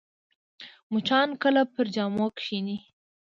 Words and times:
مچان 0.91 1.29
کله 1.41 1.61
پر 1.73 1.85
جامو 1.95 2.25
کښېني 2.37 2.77